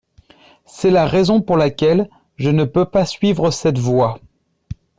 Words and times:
C’est 0.65 0.89
la 0.89 1.05
raison 1.05 1.41
pour 1.41 1.57
laquelle 1.57 2.09
je 2.35 2.49
ne 2.49 2.63
peux 2.63 2.85
pas 2.85 3.05
suivre 3.05 3.51
cette 3.51 3.77
voie. 3.77 4.19